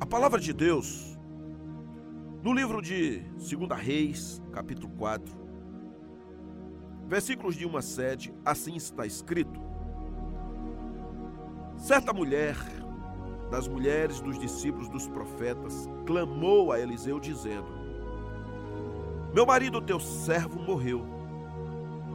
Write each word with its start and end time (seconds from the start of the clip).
A 0.00 0.06
palavra 0.06 0.40
de 0.40 0.54
Deus, 0.54 1.18
no 2.42 2.54
livro 2.54 2.80
de 2.80 3.18
2 3.32 3.50
Reis, 3.78 4.42
capítulo 4.50 4.90
4, 4.96 5.30
versículos 7.06 7.54
de 7.54 7.66
1 7.66 7.76
a 7.76 7.82
7, 7.82 8.34
assim 8.42 8.76
está 8.76 9.04
escrito: 9.04 9.60
Certa 11.76 12.14
mulher, 12.14 12.56
das 13.50 13.68
mulheres 13.68 14.22
dos 14.22 14.38
discípulos 14.38 14.88
dos 14.88 15.06
profetas, 15.06 15.86
clamou 16.06 16.72
a 16.72 16.80
Eliseu, 16.80 17.20
dizendo: 17.20 17.68
Meu 19.34 19.44
marido, 19.44 19.82
teu 19.82 20.00
servo, 20.00 20.58
morreu, 20.62 21.04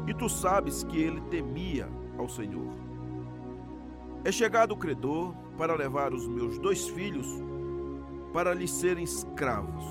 e 0.08 0.14
tu 0.16 0.28
sabes 0.28 0.84
que 0.84 0.98
ele 0.98 1.22
temia 1.30 1.88
ao 2.18 2.28
Senhor. 2.28 2.74
É 4.24 4.32
chegado 4.32 4.72
o 4.72 4.78
credor 4.78 5.36
para 5.56 5.76
levar 5.76 6.16
os 6.16 6.28
meus 6.28 6.58
dois 6.58 6.90
filhos 6.90 7.28
para 8.36 8.54
lhes 8.54 8.70
serem 8.70 9.06
escravos. 9.06 9.86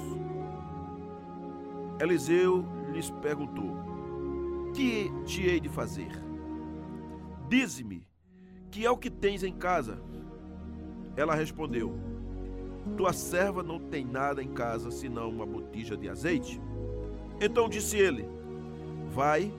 Eliseu 1.99 2.63
lhes 2.93 3.09
perguntou: 3.09 3.75
Que 4.75 5.11
te 5.25 5.47
hei 5.47 5.59
de 5.59 5.71
fazer? 5.71 6.11
Dize-me, 7.49 8.07
que 8.71 8.85
é 8.85 8.91
o 8.91 8.99
que 8.99 9.09
tens 9.09 9.43
em 9.43 9.55
casa? 9.55 9.99
Ela 11.17 11.35
respondeu: 11.35 11.99
Tua 12.99 13.15
serva 13.15 13.63
não 13.63 13.79
tem 13.81 14.05
nada 14.05 14.43
em 14.43 14.53
casa 14.53 14.91
senão 14.91 15.31
uma 15.31 15.47
botija 15.47 15.97
de 15.97 16.07
azeite. 16.07 16.61
Então 17.41 17.67
disse 17.67 17.97
ele: 17.97 18.29
Vai, 19.09 19.51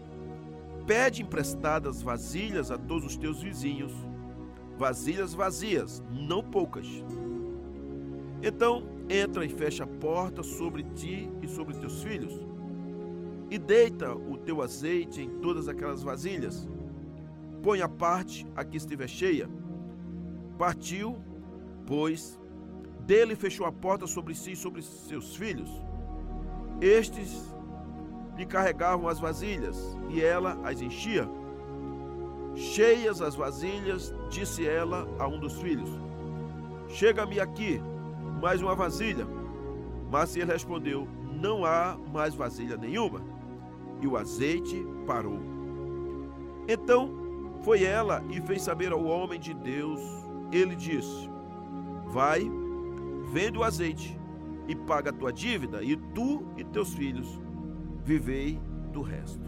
pede 0.86 1.24
emprestadas 1.24 2.04
vasilhas 2.04 2.70
a 2.70 2.78
todos 2.78 3.04
os 3.08 3.18
teus 3.18 3.42
vizinhos, 3.42 3.94
vasilhas 4.78 5.34
vazias, 5.34 6.04
não 6.12 6.44
poucas 6.44 6.86
então 8.42 8.84
entra 9.10 9.46
e 9.46 9.50
fecha 9.50 9.84
a 9.84 9.88
porta 9.88 10.44
sobre 10.44 10.84
ti 10.96 11.30
e 11.42 11.48
sobre 11.48 11.76
teus 11.76 12.04
filhos, 12.04 12.34
e 13.50 13.58
deita 13.58 14.14
o 14.14 14.38
teu 14.38 14.62
azeite 14.62 15.22
em 15.22 15.30
todas 15.40 15.68
aquelas 15.68 16.02
vasilhas. 16.02 16.68
Põe 17.62 17.82
a 17.82 17.90
parte 17.90 18.46
a 18.56 18.64
que 18.64 18.78
estiver 18.78 19.08
cheia. 19.08 19.50
Partiu, 20.58 21.18
pois, 21.86 22.40
dele 23.02 23.36
fechou 23.36 23.66
a 23.66 23.72
porta 23.72 24.08
sobre 24.08 24.34
si 24.34 24.54
e 24.54 24.56
sobre 24.56 24.82
seus 24.82 25.36
filhos. 25.36 25.70
Estes 26.82 27.54
lhe 28.36 28.46
carregavam 28.46 29.08
as 29.08 29.20
vasilhas, 29.20 29.96
e 30.10 30.22
ela 30.22 30.60
as 30.64 30.82
enchia. 30.82 31.30
Cheias 32.56 33.22
as 33.22 33.36
vasilhas, 33.36 34.14
disse 34.30 34.68
ela 34.68 35.08
a 35.20 35.28
um 35.28 35.40
dos 35.40 35.54
filhos: 35.62 35.90
Chega-me 36.88 37.40
aqui 37.40 37.82
mais 38.46 38.62
uma 38.62 38.76
vasilha. 38.76 39.26
Mas 40.12 40.36
ele 40.36 40.52
respondeu: 40.52 41.08
Não 41.42 41.66
há 41.66 41.98
mais 42.14 42.36
vasilha 42.36 42.78
nenhuma. 42.78 43.20
E 44.00 44.06
o 44.06 44.16
azeite 44.16 44.86
parou. 45.08 45.40
Então 46.68 47.10
foi 47.64 47.84
ela 47.84 48.24
e 48.30 48.40
fez 48.42 48.62
saber 48.62 48.92
ao 48.92 49.04
homem 49.04 49.40
de 49.40 49.52
Deus. 49.52 50.00
Ele 50.52 50.76
disse: 50.76 51.28
Vai, 52.06 52.48
vende 53.32 53.58
o 53.58 53.64
azeite 53.64 54.16
e 54.68 54.76
paga 54.76 55.10
a 55.10 55.14
tua 55.14 55.34
dívida, 55.34 55.82
e 55.82 55.96
tu 55.96 56.46
e 56.56 56.64
teus 56.64 56.94
filhos 56.94 57.40
vivei 58.04 58.60
do 58.94 59.02
resto. 59.02 59.44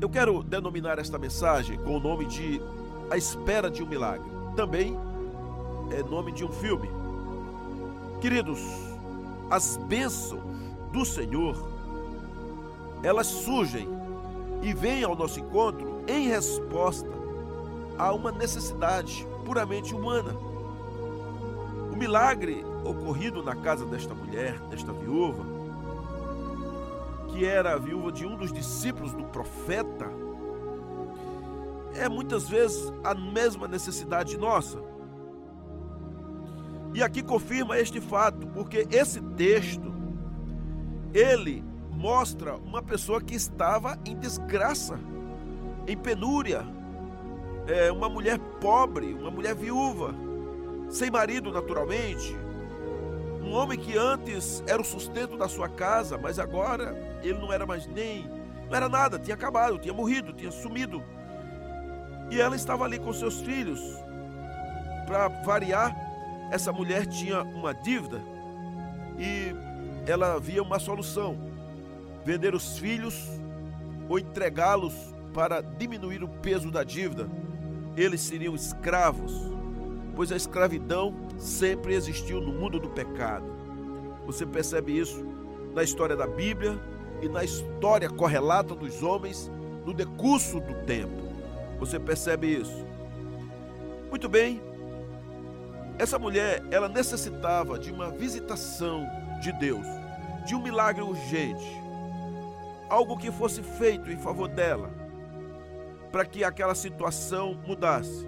Eu 0.00 0.08
quero 0.08 0.44
denominar 0.44 1.00
esta 1.00 1.18
mensagem 1.18 1.76
com 1.78 1.96
o 1.96 2.00
nome 2.00 2.26
de 2.26 2.60
A 3.10 3.16
Espera 3.16 3.68
de 3.68 3.82
um 3.82 3.88
Milagre. 3.88 4.30
Também 4.54 4.96
é 5.90 6.00
nome 6.00 6.30
de 6.30 6.44
um 6.44 6.52
filme 6.52 6.99
Queridos, 8.20 8.60
as 9.48 9.78
bênçãos 9.78 10.42
do 10.92 11.06
Senhor, 11.06 11.56
elas 13.02 13.26
surgem 13.26 13.88
e 14.62 14.74
vêm 14.74 15.02
ao 15.02 15.16
nosso 15.16 15.40
encontro 15.40 16.04
em 16.06 16.28
resposta 16.28 17.08
a 17.96 18.12
uma 18.12 18.30
necessidade 18.30 19.26
puramente 19.46 19.94
humana. 19.94 20.34
O 21.90 21.96
milagre 21.96 22.62
ocorrido 22.84 23.42
na 23.42 23.56
casa 23.56 23.86
desta 23.86 24.14
mulher, 24.14 24.58
desta 24.68 24.92
viúva, 24.92 25.42
que 27.28 27.46
era 27.46 27.72
a 27.72 27.78
viúva 27.78 28.12
de 28.12 28.26
um 28.26 28.36
dos 28.36 28.52
discípulos 28.52 29.14
do 29.14 29.24
profeta, 29.24 30.06
é 31.94 32.06
muitas 32.06 32.48
vezes 32.48 32.92
a 33.02 33.14
mesma 33.14 33.66
necessidade 33.66 34.36
nossa. 34.36 34.89
E 36.92 37.02
aqui 37.02 37.22
confirma 37.22 37.78
este 37.78 38.00
fato, 38.00 38.46
porque 38.48 38.86
esse 38.90 39.20
texto 39.20 39.94
ele 41.14 41.64
mostra 41.90 42.56
uma 42.56 42.82
pessoa 42.82 43.20
que 43.20 43.34
estava 43.34 43.98
em 44.04 44.16
desgraça, 44.16 44.98
em 45.86 45.96
penúria, 45.96 46.64
é, 47.66 47.92
uma 47.92 48.08
mulher 48.08 48.38
pobre, 48.60 49.14
uma 49.14 49.30
mulher 49.30 49.54
viúva, 49.54 50.14
sem 50.88 51.10
marido 51.10 51.52
naturalmente, 51.52 52.36
um 53.42 53.52
homem 53.52 53.78
que 53.78 53.96
antes 53.96 54.62
era 54.66 54.80
o 54.80 54.84
sustento 54.84 55.36
da 55.36 55.48
sua 55.48 55.68
casa, 55.68 56.18
mas 56.18 56.38
agora 56.38 56.96
ele 57.22 57.38
não 57.38 57.52
era 57.52 57.66
mais 57.66 57.86
nem, 57.86 58.28
não 58.68 58.74
era 58.74 58.88
nada, 58.88 59.18
tinha 59.18 59.34
acabado, 59.34 59.78
tinha 59.78 59.94
morrido, 59.94 60.32
tinha 60.32 60.50
sumido. 60.50 61.02
E 62.30 62.40
ela 62.40 62.54
estava 62.54 62.84
ali 62.84 62.98
com 62.98 63.12
seus 63.12 63.40
filhos, 63.40 63.80
para 65.06 65.28
variar, 65.44 65.94
essa 66.50 66.72
mulher 66.72 67.06
tinha 67.06 67.42
uma 67.42 67.72
dívida 67.72 68.20
e 69.18 69.54
ela 70.10 70.38
via 70.38 70.62
uma 70.62 70.78
solução: 70.78 71.38
vender 72.24 72.54
os 72.54 72.78
filhos 72.78 73.28
ou 74.08 74.18
entregá-los 74.18 74.94
para 75.32 75.60
diminuir 75.60 76.22
o 76.22 76.28
peso 76.28 76.70
da 76.70 76.82
dívida. 76.82 77.28
Eles 77.96 78.20
seriam 78.20 78.54
escravos, 78.54 79.32
pois 80.16 80.32
a 80.32 80.36
escravidão 80.36 81.14
sempre 81.38 81.94
existiu 81.94 82.40
no 82.40 82.52
mundo 82.52 82.78
do 82.78 82.88
pecado. 82.88 83.44
Você 84.26 84.44
percebe 84.46 84.98
isso 84.98 85.24
na 85.74 85.82
história 85.82 86.16
da 86.16 86.26
Bíblia 86.26 86.80
e 87.22 87.28
na 87.28 87.44
história 87.44 88.08
correlata 88.08 88.74
dos 88.74 89.02
homens 89.02 89.50
no 89.84 89.92
decurso 89.92 90.60
do 90.60 90.74
tempo. 90.84 91.30
Você 91.78 91.98
percebe 91.98 92.48
isso? 92.48 92.84
Muito 94.08 94.28
bem, 94.28 94.60
essa 96.00 96.18
mulher, 96.18 96.62
ela 96.70 96.88
necessitava 96.88 97.78
de 97.78 97.92
uma 97.92 98.10
visitação 98.10 99.06
de 99.38 99.52
Deus, 99.52 99.84
de 100.46 100.54
um 100.54 100.62
milagre 100.62 101.02
urgente, 101.02 101.78
algo 102.88 103.18
que 103.18 103.30
fosse 103.30 103.62
feito 103.62 104.10
em 104.10 104.16
favor 104.16 104.48
dela, 104.48 104.90
para 106.10 106.24
que 106.24 106.42
aquela 106.42 106.74
situação 106.74 107.54
mudasse. 107.66 108.26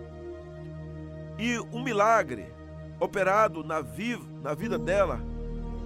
E 1.38 1.59
um 1.72 1.82
milagre 1.82 2.53
operado 3.00 3.65
na, 3.65 3.81
viva, 3.81 4.22
na 4.43 4.53
vida 4.53 4.78
dela 4.78 5.19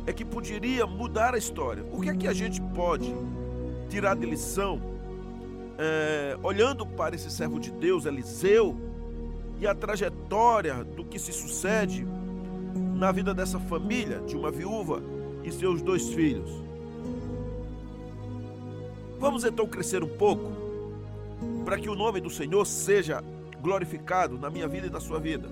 é 0.09 0.13
que 0.13 0.25
poderia 0.25 0.89
mudar 0.89 1.35
a 1.35 1.39
história. 1.39 1.85
O 1.93 2.01
que 2.01 2.11
é 2.11 2.17
que 2.17 2.27
a 2.27 2.33
gente 2.33 2.61
pode 2.61 3.15
tirar 3.89 4.17
de 4.17 4.27
lição, 4.27 4.83
é, 5.79 6.37
olhando 6.43 6.85
para 6.85 7.15
esse 7.15 7.31
servo 7.31 7.61
de 7.61 7.71
Deus, 7.71 8.07
Eliseu, 8.07 8.77
e 9.61 9.67
a 9.67 9.75
trajetória 9.75 10.85
do 10.85 11.05
que 11.05 11.19
se 11.19 11.33
sucede 11.33 12.07
na 12.95 13.11
vida 13.13 13.33
dessa 13.33 13.59
família, 13.59 14.21
de 14.21 14.37
uma 14.37 14.51
viúva 14.51 15.03
e 15.45 15.51
seus 15.51 15.81
dois 15.83 16.09
filhos. 16.09 16.51
Vamos 19.19 19.45
então 19.45 19.67
crescer 19.67 20.03
um 20.03 20.09
pouco 20.09 20.53
para 21.65 21.79
que 21.79 21.89
o 21.89 21.95
nome 21.95 22.21
do 22.21 22.31
Senhor 22.31 22.65
seja 22.67 23.23
glorificado 23.61 24.39
na 24.39 24.51
minha 24.51 24.69
vida 24.69 24.87
e 24.87 24.91
na 24.91 25.01
sua 25.01 25.19
vida. 25.19 25.49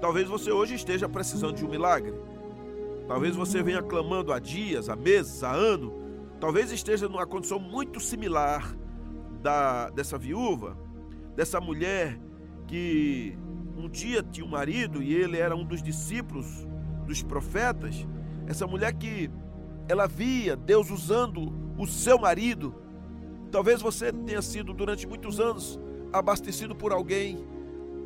Talvez 0.00 0.28
você 0.28 0.50
hoje 0.50 0.74
esteja 0.74 1.08
precisando 1.08 1.56
de 1.56 1.64
um 1.64 1.68
milagre. 1.68 2.14
Talvez 3.06 3.34
você 3.34 3.62
venha 3.62 3.82
clamando 3.82 4.32
há 4.32 4.38
dias, 4.38 4.88
há 4.88 4.96
meses, 4.96 5.42
há 5.42 5.52
anos. 5.52 5.92
Talvez 6.40 6.70
esteja 6.70 7.08
numa 7.08 7.26
condição 7.26 7.58
muito 7.58 8.00
similar 8.00 8.74
da 9.42 9.90
dessa 9.90 10.16
viúva, 10.16 10.76
dessa 11.34 11.60
mulher 11.60 12.18
que 12.70 13.36
um 13.76 13.88
dia 13.88 14.22
tinha 14.22 14.46
um 14.46 14.48
marido 14.48 15.02
e 15.02 15.12
ele 15.12 15.36
era 15.36 15.56
um 15.56 15.64
dos 15.64 15.82
discípulos 15.82 16.46
dos 17.04 17.20
profetas, 17.20 18.06
essa 18.46 18.64
mulher 18.64 18.92
que 18.94 19.28
ela 19.88 20.06
via 20.06 20.54
Deus 20.54 20.88
usando 20.88 21.52
o 21.76 21.84
seu 21.84 22.16
marido. 22.16 22.72
Talvez 23.50 23.82
você 23.82 24.12
tenha 24.12 24.40
sido 24.40 24.72
durante 24.72 25.04
muitos 25.04 25.40
anos 25.40 25.80
abastecido 26.12 26.76
por 26.76 26.92
alguém, 26.92 27.44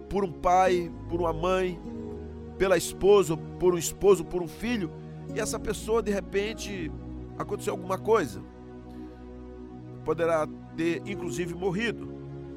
por 0.09 0.25
um 0.25 0.33
pai, 0.33 0.91
por 1.11 1.21
uma 1.21 1.33
mãe, 1.35 1.79
pela 2.57 2.79
esposa, 2.79 3.37
por 3.37 3.75
um 3.75 3.79
esposo, 3.79 4.25
por 4.25 4.43
um 4.43 4.49
filho, 4.49 4.91
e 5.35 5.41
essa 5.41 5.61
pessoa 5.61 6.03
de 6.03 6.11
repente 6.11 6.91
aconteceu 7.37 7.75
alguma 7.75 7.99
coisa. 7.99 8.41
Poderá 10.07 10.49
ter 10.75 11.03
inclusive 11.05 11.53
morrido, 11.53 12.15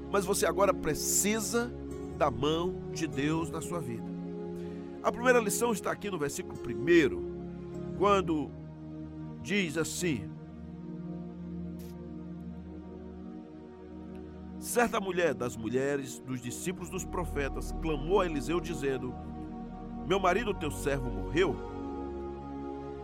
mas 0.09 0.23
você 0.23 0.45
agora 0.45 0.73
precisa 0.73 1.69
da 2.17 2.31
mão 2.31 2.73
de 2.91 3.07
Deus 3.07 3.49
na 3.49 3.61
sua 3.61 3.79
vida. 3.79 4.03
A 5.03 5.11
primeira 5.11 5.39
lição 5.39 5.71
está 5.71 5.91
aqui 5.91 6.09
no 6.09 6.17
versículo 6.17 6.57
1, 6.57 7.95
quando 7.97 8.51
diz 9.41 9.77
assim: 9.77 10.29
Certa 14.59 14.99
mulher 14.99 15.33
das 15.33 15.55
mulheres 15.55 16.19
dos 16.19 16.41
discípulos 16.41 16.89
dos 16.89 17.05
profetas 17.05 17.73
clamou 17.81 18.19
a 18.19 18.25
Eliseu, 18.25 18.59
dizendo: 18.59 19.13
Meu 20.05 20.19
marido, 20.19 20.53
teu 20.53 20.71
servo, 20.71 21.09
morreu, 21.09 21.55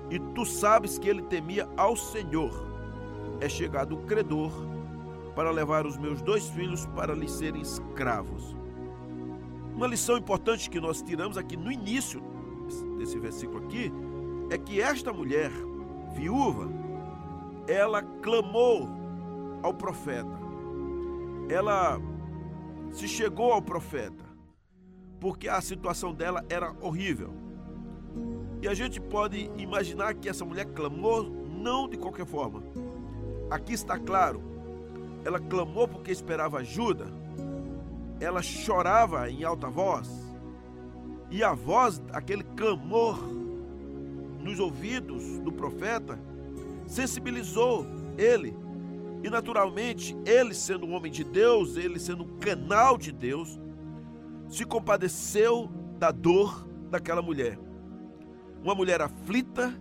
e 0.10 0.20
tu 0.20 0.46
sabes 0.46 0.98
que 0.98 1.08
ele 1.08 1.22
temia 1.22 1.70
ao 1.78 1.96
Senhor. 1.96 2.52
É 3.40 3.48
chegado 3.48 3.96
o 3.96 4.04
credor 4.06 4.52
para 5.36 5.52
levar 5.52 5.86
os 5.86 5.98
meus 5.98 6.22
dois 6.22 6.50
filhos 6.50 6.86
para 6.88 7.14
lhes 7.14 7.32
serem 7.32 7.62
escravos. 7.62 8.56
Uma 9.76 9.88
lição 9.88 10.18
importante 10.18 10.70
que 10.70 10.80
nós 10.80 11.02
tiramos 11.02 11.38
aqui 11.38 11.58
no 11.58 11.72
início 11.72 12.22
desse 12.98 13.18
versículo 13.18 13.66
aqui 13.66 13.92
é 14.50 14.58
que 14.58 14.80
esta 14.80 15.12
mulher 15.12 15.52
viúva, 16.14 16.70
ela 17.68 18.04
clamou 18.04 18.88
ao 19.64 19.74
profeta. 19.74 20.40
Ela 21.50 22.00
se 22.92 23.08
chegou 23.08 23.52
ao 23.52 23.62
profeta 23.62 24.24
porque 25.20 25.50
a 25.50 25.60
situação 25.60 26.14
dela 26.14 26.46
era 26.50 26.76
horrível. 26.80 27.34
E 28.62 28.68
a 28.68 28.74
gente 28.74 29.02
pode 29.02 29.50
imaginar 29.58 30.14
que 30.14 30.30
essa 30.30 30.46
mulher 30.46 30.66
clamou 30.66 31.24
não 31.24 31.88
de 31.88 31.98
qualquer 31.98 32.26
forma. 32.26 32.62
Aqui 33.50 33.74
está 33.74 33.98
claro, 33.98 34.42
ela 35.26 35.40
clamou 35.40 35.88
porque 35.88 36.12
esperava 36.12 36.60
ajuda 36.60 37.23
ela 38.24 38.42
chorava 38.42 39.30
em 39.30 39.44
alta 39.44 39.70
voz, 39.70 40.10
e 41.30 41.44
a 41.44 41.54
voz, 41.54 42.02
aquele 42.12 42.44
clamor 42.44 43.20
nos 44.40 44.60
ouvidos 44.60 45.40
do 45.40 45.52
profeta, 45.52 46.20
sensibilizou 46.86 47.86
ele. 48.18 48.56
E 49.24 49.30
naturalmente, 49.30 50.16
ele 50.26 50.54
sendo 50.54 50.86
um 50.86 50.94
homem 50.94 51.12
de 51.12 51.24
Deus, 51.24 51.76
ele 51.76 52.00
sendo 52.00 52.24
um 52.24 52.38
canal 52.38 52.98
de 52.98 53.12
Deus, 53.12 53.60
se 54.48 54.66
compadeceu 54.66 55.70
da 55.98 56.12
dor 56.12 56.68
daquela 56.90 57.22
mulher. 57.22 57.58
Uma 58.62 58.76
mulher 58.76 59.02
aflita 59.02 59.74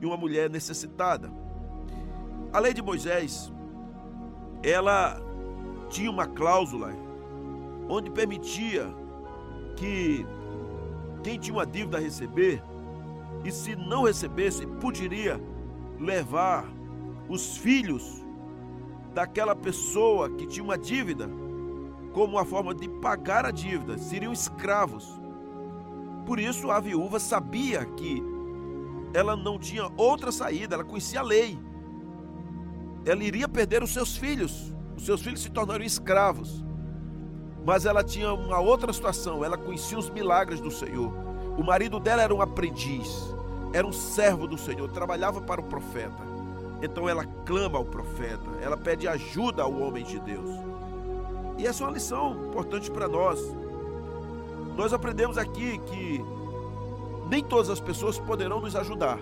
e 0.00 0.06
uma 0.06 0.16
mulher 0.16 0.50
necessitada. 0.50 1.30
A 2.52 2.58
lei 2.58 2.74
de 2.74 2.82
Moisés, 2.82 3.52
ela 4.62 5.20
tinha 5.88 6.10
uma 6.10 6.26
cláusula 6.26 6.92
onde 7.90 8.10
permitia 8.10 8.86
que 9.76 10.24
quem 11.22 11.38
tinha 11.38 11.56
uma 11.56 11.66
dívida 11.66 11.98
a 11.98 12.00
receber, 12.00 12.62
e 13.44 13.50
se 13.50 13.74
não 13.74 14.04
recebesse, 14.04 14.66
poderia 14.66 15.40
levar 15.98 16.64
os 17.28 17.56
filhos 17.56 18.24
daquela 19.12 19.56
pessoa 19.56 20.30
que 20.30 20.46
tinha 20.46 20.64
uma 20.64 20.78
dívida 20.78 21.28
como 22.12 22.34
uma 22.34 22.44
forma 22.44 22.74
de 22.74 22.88
pagar 22.88 23.44
a 23.44 23.50
dívida, 23.50 23.98
seriam 23.98 24.32
escravos. 24.32 25.20
Por 26.26 26.38
isso 26.38 26.70
a 26.70 26.80
viúva 26.80 27.18
sabia 27.18 27.84
que 27.84 28.22
ela 29.12 29.36
não 29.36 29.58
tinha 29.58 29.90
outra 29.96 30.30
saída, 30.30 30.74
ela 30.74 30.84
conhecia 30.84 31.20
a 31.20 31.24
lei. 31.24 31.58
Ela 33.04 33.24
iria 33.24 33.48
perder 33.48 33.82
os 33.82 33.92
seus 33.92 34.16
filhos, 34.16 34.74
os 34.96 35.04
seus 35.04 35.22
filhos 35.22 35.40
se 35.40 35.50
tornariam 35.50 35.86
escravos. 35.86 36.64
Mas 37.64 37.84
ela 37.84 38.02
tinha 38.02 38.32
uma 38.32 38.58
outra 38.58 38.92
situação, 38.92 39.44
ela 39.44 39.56
conhecia 39.56 39.98
os 39.98 40.08
milagres 40.08 40.60
do 40.60 40.70
Senhor. 40.70 41.12
O 41.58 41.62
marido 41.62 42.00
dela 42.00 42.22
era 42.22 42.34
um 42.34 42.40
aprendiz, 42.40 43.34
era 43.72 43.86
um 43.86 43.92
servo 43.92 44.46
do 44.46 44.56
Senhor, 44.56 44.90
trabalhava 44.90 45.40
para 45.40 45.60
o 45.60 45.64
profeta. 45.64 46.30
Então 46.82 47.08
ela 47.08 47.24
clama 47.44 47.78
ao 47.78 47.84
profeta, 47.84 48.50
ela 48.62 48.76
pede 48.76 49.06
ajuda 49.06 49.62
ao 49.62 49.72
homem 49.80 50.04
de 50.04 50.18
Deus. 50.18 50.48
E 51.58 51.66
essa 51.66 51.84
é 51.84 51.86
uma 51.86 51.92
lição 51.92 52.46
importante 52.48 52.90
para 52.90 53.06
nós. 53.06 53.38
Nós 54.76 54.94
aprendemos 54.94 55.36
aqui 55.36 55.78
que 55.78 56.24
nem 57.28 57.44
todas 57.44 57.68
as 57.68 57.78
pessoas 57.78 58.18
poderão 58.18 58.60
nos 58.60 58.74
ajudar. 58.74 59.18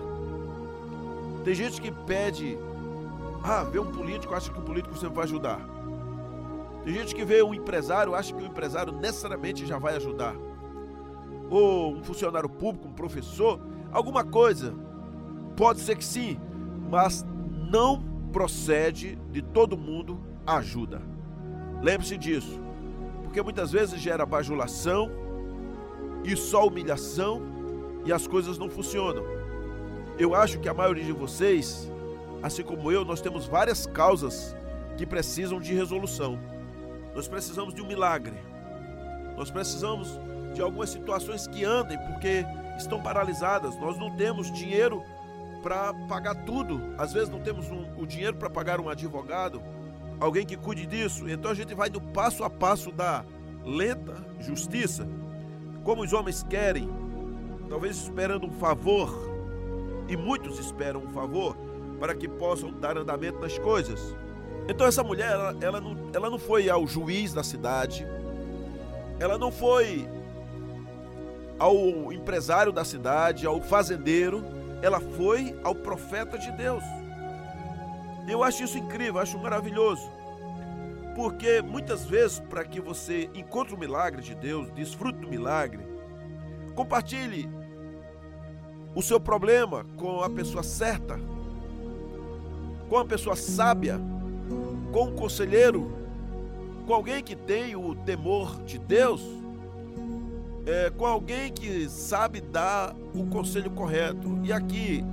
Tem 1.43 1.53
gente 1.53 1.81
que 1.81 1.91
pede, 1.91 2.57
ah, 3.43 3.63
vê 3.63 3.79
um 3.79 3.91
político, 3.91 4.33
acha 4.33 4.51
que 4.51 4.59
o 4.59 4.61
político 4.61 4.95
sempre 4.95 5.15
vai 5.15 5.25
ajudar. 5.25 5.59
Tem 6.83 6.93
gente 6.93 7.13
que 7.13 7.25
vê 7.25 7.43
um 7.43 7.53
empresário, 7.53 8.15
acha 8.15 8.33
que 8.33 8.41
o 8.41 8.45
empresário 8.45 8.93
necessariamente 8.93 9.65
já 9.65 9.77
vai 9.77 9.95
ajudar. 9.95 10.35
Ou 11.49 11.95
um 11.95 12.03
funcionário 12.03 12.49
público, 12.49 12.87
um 12.87 12.93
professor, 12.93 13.59
alguma 13.91 14.23
coisa. 14.23 14.73
Pode 15.55 15.81
ser 15.81 15.97
que 15.97 16.05
sim, 16.05 16.39
mas 16.89 17.25
não 17.69 18.01
procede 18.31 19.17
de 19.31 19.41
todo 19.41 19.77
mundo 19.77 20.19
ajuda. 20.45 21.01
Lembre-se 21.81 22.17
disso, 22.17 22.59
porque 23.23 23.41
muitas 23.41 23.71
vezes 23.71 23.99
gera 23.99 24.25
bajulação 24.25 25.11
e 26.23 26.35
só 26.35 26.67
humilhação 26.67 27.41
e 28.05 28.13
as 28.13 28.27
coisas 28.27 28.57
não 28.57 28.69
funcionam. 28.69 29.23
Eu 30.17 30.35
acho 30.35 30.59
que 30.59 30.67
a 30.67 30.73
maioria 30.73 31.03
de 31.03 31.13
vocês, 31.13 31.91
assim 32.43 32.63
como 32.63 32.91
eu, 32.91 33.05
nós 33.05 33.21
temos 33.21 33.45
várias 33.45 33.85
causas 33.85 34.55
que 34.97 35.05
precisam 35.05 35.59
de 35.59 35.73
resolução. 35.73 36.37
Nós 37.15 37.27
precisamos 37.27 37.73
de 37.73 37.81
um 37.81 37.87
milagre. 37.87 38.37
Nós 39.37 39.49
precisamos 39.49 40.19
de 40.53 40.61
algumas 40.61 40.89
situações 40.89 41.47
que 41.47 41.63
andem 41.63 41.97
porque 41.97 42.45
estão 42.77 43.01
paralisadas. 43.01 43.75
Nós 43.79 43.97
não 43.97 44.15
temos 44.15 44.51
dinheiro 44.51 45.03
para 45.61 45.93
pagar 46.07 46.35
tudo. 46.45 46.81
Às 46.97 47.13
vezes 47.13 47.29
não 47.29 47.39
temos 47.39 47.69
um, 47.69 47.85
o 47.97 48.05
dinheiro 48.05 48.35
para 48.37 48.49
pagar 48.49 48.79
um 48.79 48.89
advogado, 48.89 49.61
alguém 50.19 50.45
que 50.45 50.57
cuide 50.57 50.85
disso. 50.85 51.29
Então 51.29 51.51
a 51.51 51.53
gente 51.53 51.73
vai 51.73 51.89
no 51.89 52.01
passo 52.01 52.43
a 52.43 52.49
passo 52.49 52.91
da 52.91 53.23
lenta 53.63 54.15
justiça, 54.39 55.07
como 55.83 56.03
os 56.03 56.13
homens 56.13 56.43
querem, 56.43 56.89
talvez 57.69 57.97
esperando 57.97 58.47
um 58.47 58.53
favor, 58.53 59.09
e 60.07 60.17
muitos 60.17 60.59
esperam 60.59 61.03
um 61.03 61.11
favor 61.11 61.55
para 61.99 62.15
que 62.15 62.27
possam 62.27 62.71
dar 62.71 62.97
andamento 62.97 63.39
nas 63.39 63.57
coisas. 63.59 64.15
Então 64.69 64.85
essa 64.85 65.03
mulher, 65.03 65.31
ela, 65.31 65.57
ela, 65.61 65.81
não, 65.81 65.97
ela 66.13 66.29
não 66.29 66.37
foi 66.37 66.69
ao 66.69 66.85
juiz 66.85 67.33
da 67.33 67.43
cidade, 67.43 68.05
ela 69.19 69.35
não 69.35 69.51
foi 69.51 70.07
ao 71.57 72.13
empresário 72.13 72.71
da 72.71 72.85
cidade, 72.85 73.47
ao 73.47 73.59
fazendeiro, 73.61 74.43
ela 74.83 74.99
foi 74.99 75.59
ao 75.63 75.73
profeta 75.73 76.37
de 76.37 76.51
Deus. 76.51 76.83
Eu 78.27 78.43
acho 78.43 78.63
isso 78.63 78.77
incrível, 78.77 79.19
acho 79.19 79.39
maravilhoso. 79.39 80.07
Porque 81.15 81.63
muitas 81.63 82.05
vezes, 82.05 82.39
para 82.39 82.63
que 82.63 82.79
você 82.79 83.27
encontre 83.33 83.73
o 83.73 83.77
milagre 83.77 84.21
de 84.21 84.35
Deus, 84.35 84.69
desfrute 84.71 85.17
do 85.17 85.27
milagre, 85.27 85.83
compartilhe 86.75 87.49
o 88.93 89.01
seu 89.01 89.19
problema 89.19 89.83
com 89.97 90.21
a 90.21 90.29
pessoa 90.29 90.61
certa, 90.61 91.19
com 92.87 92.99
a 92.99 93.05
pessoa 93.05 93.35
sábia 93.35 93.99
com 94.91 95.05
um 95.05 95.15
conselheiro, 95.15 95.91
com 96.85 96.93
alguém 96.93 97.23
que 97.23 97.35
tem 97.35 97.75
o 97.75 97.95
temor 97.95 98.61
de 98.63 98.77
Deus, 98.79 99.21
é, 100.65 100.89
com 100.89 101.05
alguém 101.05 101.51
que 101.51 101.87
sabe 101.89 102.41
dar 102.41 102.95
o 103.13 103.25
conselho 103.27 103.69
correto. 103.71 104.39
E 104.43 104.51
aqui 104.51 105.03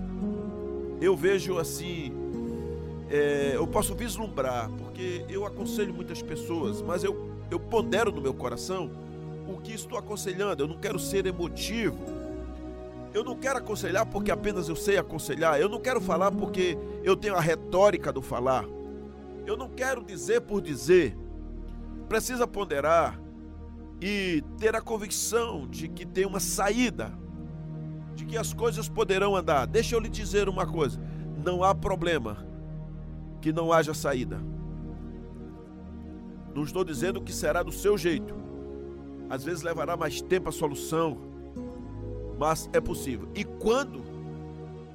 eu 1.00 1.16
vejo 1.16 1.58
assim, 1.58 2.12
é, 3.10 3.52
eu 3.54 3.66
posso 3.66 3.94
vislumbrar, 3.94 4.70
porque 4.78 5.24
eu 5.28 5.44
aconselho 5.44 5.94
muitas 5.94 6.22
pessoas, 6.22 6.82
mas 6.82 7.04
eu, 7.04 7.30
eu 7.50 7.60
pondero 7.60 8.10
no 8.10 8.20
meu 8.20 8.34
coração 8.34 8.90
o 9.46 9.58
que 9.58 9.72
estou 9.72 9.98
aconselhando. 9.98 10.62
Eu 10.62 10.68
não 10.68 10.76
quero 10.78 10.98
ser 10.98 11.26
emotivo. 11.26 11.96
Eu 13.14 13.24
não 13.24 13.36
quero 13.36 13.58
aconselhar 13.58 14.04
porque 14.04 14.30
apenas 14.30 14.68
eu 14.68 14.76
sei 14.76 14.98
aconselhar. 14.98 15.60
Eu 15.60 15.68
não 15.68 15.80
quero 15.80 16.00
falar 16.00 16.30
porque 16.30 16.76
eu 17.02 17.16
tenho 17.16 17.34
a 17.34 17.40
retórica 17.40 18.12
do 18.12 18.20
falar. 18.20 18.64
Eu 19.46 19.56
não 19.56 19.68
quero 19.68 20.04
dizer 20.04 20.40
por 20.40 20.60
dizer. 20.60 21.16
Precisa 22.08 22.46
ponderar 22.46 23.20
e 24.00 24.42
ter 24.58 24.74
a 24.74 24.80
convicção 24.80 25.66
de 25.68 25.88
que 25.88 26.04
tem 26.04 26.26
uma 26.26 26.40
saída, 26.40 27.12
de 28.14 28.26
que 28.26 28.36
as 28.36 28.52
coisas 28.52 28.88
poderão 28.88 29.36
andar. 29.36 29.66
Deixa 29.66 29.94
eu 29.94 30.00
lhe 30.00 30.08
dizer 30.08 30.48
uma 30.48 30.66
coisa: 30.66 31.00
não 31.44 31.62
há 31.62 31.74
problema 31.74 32.44
que 33.40 33.52
não 33.52 33.72
haja 33.72 33.94
saída. 33.94 34.40
Não 36.54 36.64
estou 36.64 36.82
dizendo 36.82 37.22
que 37.22 37.32
será 37.32 37.62
do 37.62 37.70
seu 37.70 37.96
jeito. 37.96 38.34
Às 39.28 39.44
vezes 39.44 39.62
levará 39.62 39.96
mais 39.96 40.20
tempo 40.20 40.48
a 40.48 40.52
solução, 40.52 41.18
mas 42.38 42.68
é 42.72 42.80
possível. 42.80 43.28
E 43.34 43.44
quando 43.44 44.02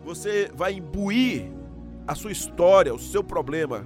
você 0.03 0.51
vai 0.55 0.73
imbuir 0.73 1.51
a 2.07 2.15
sua 2.15 2.31
história, 2.31 2.93
o 2.93 2.99
seu 2.99 3.23
problema, 3.23 3.85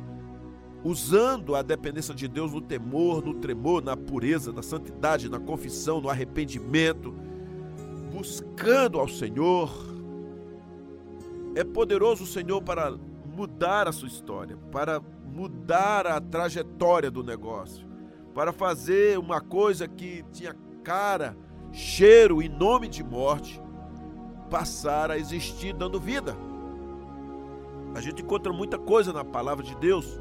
usando 0.86 1.56
a 1.56 1.64
dependência 1.64 2.14
de 2.14 2.28
Deus 2.28 2.54
no 2.54 2.62
temor, 2.62 3.26
no 3.26 3.34
tremor, 3.34 3.84
na 3.84 3.98
pureza, 3.98 4.54
na 4.54 4.62
santidade, 4.62 5.28
na 5.28 5.40
confissão, 5.40 6.00
no 6.00 6.08
arrependimento, 6.08 7.12
buscando 8.14 9.00
ao 9.00 9.08
Senhor, 9.08 9.72
é 11.56 11.64
poderoso 11.64 12.24
o 12.24 12.28
Senhor 12.28 12.62
para 12.62 12.96
mudar 13.36 13.88
a 13.88 13.92
sua 13.92 14.08
história, 14.08 14.56
para 14.72 15.02
mudar 15.26 16.06
a 16.06 16.22
trajetória 16.22 17.10
do 17.10 17.24
negócio, 17.24 17.88
para 18.36 18.54
fazer 18.54 19.18
uma 19.18 19.42
coisa 19.42 19.88
que 19.88 20.24
tinha 20.32 20.56
cara, 20.84 21.36
cheiro 21.72 22.44
e 22.44 22.48
nome 22.48 22.88
de 22.88 23.04
morte 23.04 23.60
passar 24.52 25.10
a 25.10 25.18
existir 25.18 25.74
dando 25.74 26.00
vida. 26.00 26.38
A 27.96 28.02
gente 28.02 28.22
encontra 28.22 28.54
muita 28.54 28.78
coisa 28.78 29.12
na 29.12 29.26
palavra 29.26 29.66
de 29.66 29.76
Deus. 29.78 30.20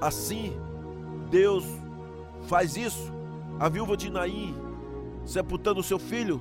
Assim, 0.00 0.56
Deus 1.30 1.64
faz 2.46 2.76
isso. 2.76 3.12
A 3.58 3.68
viúva 3.68 3.96
de 3.96 4.10
Naim, 4.10 4.54
sepultando 5.24 5.82
seu 5.82 5.98
filho, 5.98 6.40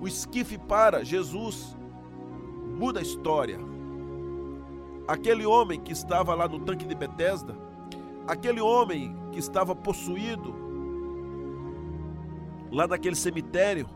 o 0.00 0.06
esquife 0.06 0.56
para, 0.56 1.04
Jesus 1.04 1.76
muda 2.78 3.00
a 3.00 3.02
história. 3.02 3.58
Aquele 5.06 5.44
homem 5.44 5.80
que 5.80 5.92
estava 5.92 6.34
lá 6.34 6.48
no 6.48 6.60
tanque 6.60 6.86
de 6.86 6.94
Betesda, 6.94 7.56
aquele 8.26 8.60
homem 8.60 9.14
que 9.32 9.38
estava 9.38 9.74
possuído 9.74 10.54
lá 12.70 12.86
naquele 12.86 13.16
cemitério, 13.16 13.88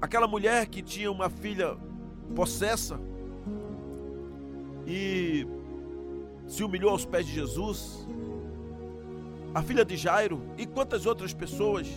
aquela 0.00 0.26
mulher 0.26 0.66
que 0.66 0.82
tinha 0.82 1.10
uma 1.10 1.28
filha 1.28 1.76
possessa 2.34 2.98
e 4.86 5.46
se 6.46 6.62
humilhou 6.62 6.90
aos 6.90 7.04
pés 7.04 7.26
de 7.26 7.32
Jesus, 7.32 8.06
a 9.54 9.62
filha 9.62 9.84
de 9.84 9.96
Jairo 9.96 10.42
e 10.56 10.66
quantas 10.66 11.06
outras 11.06 11.34
pessoas, 11.34 11.88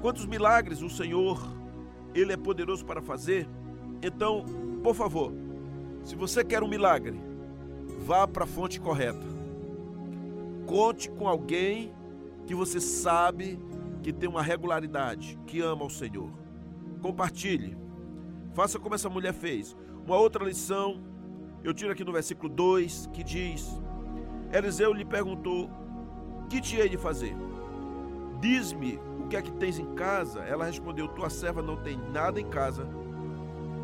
quantos 0.00 0.26
milagres 0.26 0.82
o 0.82 0.88
Senhor, 0.88 1.40
Ele 2.14 2.32
é 2.32 2.36
poderoso 2.36 2.84
para 2.84 3.00
fazer. 3.02 3.48
Então, 4.02 4.44
por 4.82 4.94
favor, 4.94 5.32
se 6.04 6.14
você 6.14 6.44
quer 6.44 6.62
um 6.62 6.68
milagre, 6.68 7.20
vá 8.06 8.26
para 8.26 8.44
a 8.44 8.46
fonte 8.46 8.80
correta. 8.80 9.26
Conte 10.66 11.10
com 11.10 11.28
alguém 11.28 11.92
que 12.46 12.54
você 12.54 12.80
sabe 12.80 13.58
que 14.02 14.12
tem 14.12 14.28
uma 14.28 14.42
regularidade, 14.42 15.38
que 15.46 15.60
ama 15.60 15.84
o 15.84 15.90
Senhor. 15.90 16.30
Compartilhe. 17.02 17.76
Faça 18.52 18.78
como 18.78 18.94
essa 18.94 19.08
mulher 19.08 19.32
fez. 19.32 19.76
Uma 20.06 20.16
outra 20.16 20.44
lição, 20.44 21.00
eu 21.62 21.74
tiro 21.74 21.92
aqui 21.92 22.04
no 22.04 22.12
versículo 22.12 22.48
2, 22.48 23.10
que 23.12 23.22
diz: 23.22 23.68
Eliseu 24.52 24.92
lhe 24.92 25.04
perguntou: 25.04 25.70
Que 26.48 26.60
te 26.60 26.76
hei 26.76 26.88
de 26.88 26.96
fazer? 26.96 27.36
Diz-me 28.40 28.98
o 29.18 29.28
que 29.28 29.36
é 29.36 29.42
que 29.42 29.52
tens 29.52 29.78
em 29.78 29.94
casa. 29.94 30.40
Ela 30.40 30.64
respondeu: 30.64 31.06
Tua 31.08 31.28
serva 31.28 31.60
não 31.60 31.76
tem 31.76 31.96
nada 31.96 32.40
em 32.40 32.48
casa, 32.48 32.88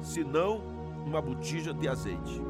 senão 0.01 0.63
uma 1.05 1.21
botija 1.21 1.75
de 1.75 1.87
azeite. 1.87 2.43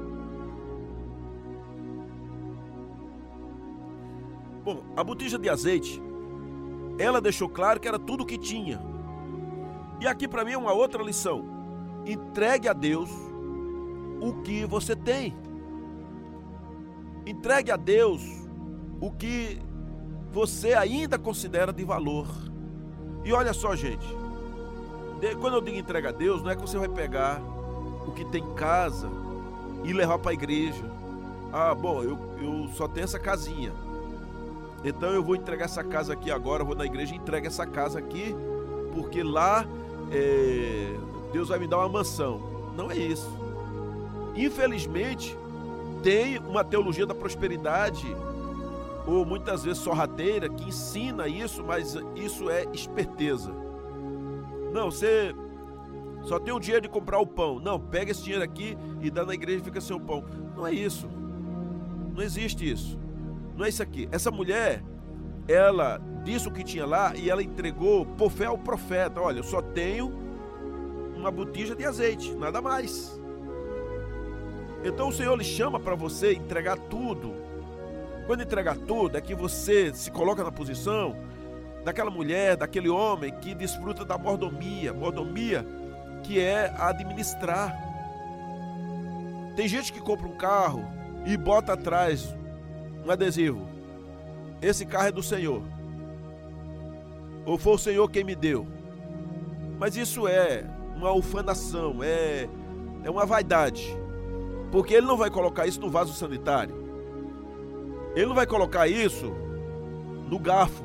Bom, 4.64 4.83
a 4.97 5.04
botija 5.04 5.38
de 5.38 5.49
azeite, 5.49 6.02
ela 6.99 7.21
deixou 7.21 7.49
claro 7.49 7.78
que 7.78 7.87
era 7.87 7.99
tudo 7.99 8.23
o 8.23 8.26
que 8.26 8.38
tinha. 8.38 8.80
E 10.00 10.06
aqui 10.06 10.26
para 10.28 10.45
mim 10.45 10.52
é 10.52 10.59
uma 10.59 10.73
outra 10.73 11.02
lição. 11.02 11.45
Entregue 12.04 12.68
a 12.68 12.73
Deus 12.73 13.25
o 14.20 14.42
que 14.42 14.64
você 14.64 14.94
tem. 14.94 15.35
Entregue 17.26 17.70
a 17.70 17.76
Deus 17.76 18.23
o 19.00 19.11
que 19.11 19.61
você 20.32 20.75
ainda 20.75 21.18
considera 21.18 21.73
de 21.73 21.85
valor. 21.85 22.26
E 23.25 23.32
olha 23.32 23.52
só, 23.52 23.75
gente. 23.75 24.06
Quando 25.40 25.54
eu 25.54 25.61
digo 25.61 25.76
entrega 25.76 26.11
a 26.11 26.12
Deus, 26.12 26.42
não 26.42 26.50
é 26.50 26.54
que 26.56 26.61
você 26.61 26.78
vai 26.78 26.88
pegar 26.88 27.40
o 28.06 28.12
que 28.12 28.25
tem 28.25 28.42
em 28.42 28.54
casa 28.54 29.08
e 29.85 29.92
levar 29.92 30.18
para 30.18 30.30
a 30.30 30.35
igreja. 30.35 30.85
Ah, 31.52 31.75
bom, 31.75 32.02
eu, 32.02 32.18
eu 32.40 32.68
só 32.75 32.87
tenho 32.87 33.04
essa 33.04 33.18
casinha. 33.18 33.73
Então 34.85 35.11
eu 35.11 35.23
vou 35.23 35.35
entregar 35.35 35.64
essa 35.64 35.82
casa 35.82 36.12
aqui 36.12 36.30
agora, 36.30 36.62
vou 36.62 36.76
na 36.76 36.85
igreja 36.85 37.14
e 37.14 37.16
entrego 37.16 37.46
essa 37.46 37.66
casa 37.66 37.99
aqui, 37.99 38.35
porque 38.92 39.23
lá 39.23 39.66
é, 40.12 40.94
Deus 41.32 41.49
vai 41.49 41.58
me 41.58 41.66
dar 41.66 41.78
uma 41.78 41.88
mansão. 41.88 42.40
Não 42.76 42.90
é 42.90 42.96
isso. 42.96 43.36
Infelizmente, 44.37 45.37
tem 46.02 46.38
uma 46.38 46.62
teologia 46.62 47.07
da 47.07 47.14
prosperidade, 47.14 48.07
ou 49.07 49.25
muitas 49.25 49.64
vezes 49.64 49.83
sorrateira, 49.83 50.49
que 50.49 50.69
ensina 50.69 51.26
isso, 51.26 51.64
mas 51.64 51.97
isso 52.14 52.50
é 52.50 52.66
esperteza. 52.73 53.52
Não, 54.73 54.90
você 54.90 55.35
só 56.25 56.38
tem 56.38 56.52
o 56.52 56.59
dinheiro 56.59 56.83
de 56.83 56.88
comprar 56.88 57.19
o 57.19 57.26
pão. 57.26 57.61
Não, 57.61 57.78
pega 57.81 58.11
esse 58.11 58.23
dinheiro 58.23 58.45
aqui 58.45 58.76
e 59.00 59.11
dá 59.11 59.25
na 59.25 59.33
igreja 59.33 59.61
e 59.61 59.64
fica 59.64 59.81
sem 59.81 59.97
o 59.97 60.00
pão. 60.00 60.25
Não 60.57 60.66
é 60.66 60.73
isso. 60.73 61.09
Não 62.14 62.23
existe 62.23 62.71
isso. 62.71 62.99
Não 63.57 63.64
é 63.64 63.69
isso 63.69 63.83
aqui. 63.83 64.09
Essa 64.11 64.31
mulher, 64.31 64.83
ela 65.47 66.00
disse 66.25 66.49
o 66.49 66.50
que 66.50 66.64
tinha 66.64 66.85
lá 66.85 67.14
e 67.14 67.31
ela 67.31 67.43
entregou 67.43 68.05
por 68.05 68.31
fé 68.31 68.47
ao 68.47 68.59
profeta. 68.59 69.21
Olha, 69.21 69.38
eu 69.38 69.45
só 69.45 69.62
tenho 69.62 70.12
uma 71.14 71.31
botija 71.31 71.75
de 71.75 71.85
azeite, 71.85 72.35
nada 72.35 72.61
mais. 72.61 73.15
Então 74.85 75.09
o 75.09 75.12
Senhor 75.12 75.37
lhe 75.37 75.45
chama 75.45 75.80
para 75.80 75.95
você 75.95 76.33
entregar 76.33 76.76
tudo. 76.76 77.35
Quando 78.26 78.42
entregar 78.42 78.76
tudo, 78.76 79.16
é 79.16 79.21
que 79.21 79.35
você 79.35 79.92
se 79.95 80.11
coloca 80.11 80.42
na 80.42 80.50
posição 80.50 81.16
daquela 81.85 82.11
mulher, 82.11 82.56
daquele 82.56 82.88
homem 82.88 83.33
que 83.40 83.54
desfruta 83.54 84.04
da 84.04 84.18
mordomia. 84.18 84.92
Mordomia 84.92 85.66
que 86.23 86.40
é 86.40 86.75
administrar. 86.78 87.75
Tem 89.54 89.68
gente 89.68 89.92
que 89.92 90.00
compra 90.00 90.26
um 90.26 90.37
carro 90.37 90.85
e 91.25 91.37
bota 91.37 91.73
atrás 91.73 92.35
um 93.04 93.11
adesivo. 93.11 93.66
Esse 94.61 94.85
carro 94.85 95.09
é 95.09 95.12
do 95.12 95.23
Senhor 95.23 95.62
ou 97.47 97.56
foi 97.56 97.75
o 97.75 97.78
Senhor 97.78 98.11
quem 98.11 98.25
me 98.25 98.35
deu. 98.35 98.66
Mas 99.78 99.97
isso 99.97 100.26
é 100.26 100.64
uma 100.97 101.12
ufanação, 101.12 102.02
é, 102.02 102.49
é 103.04 103.09
uma 103.09 103.25
vaidade. 103.25 103.97
Porque 104.70 104.94
ele 104.94 105.06
não 105.06 105.16
vai 105.16 105.30
colocar 105.30 105.66
isso 105.66 105.80
no 105.80 105.90
vaso 105.90 106.12
sanitário. 106.12 106.75
Ele 108.14 108.26
não 108.26 108.35
vai 108.35 108.46
colocar 108.46 108.88
isso 108.88 109.32
no 110.28 110.38
garfo. 110.38 110.85